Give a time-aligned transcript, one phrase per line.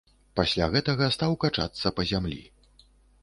[0.37, 2.39] Пасля гэтага стаў качацца па зямлі.